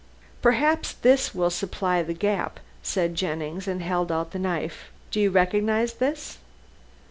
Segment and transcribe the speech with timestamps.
[0.41, 4.89] "Perhaps this will supply the gap," said Jennings, and held out the knife.
[5.11, 6.39] "Do you recognize this?"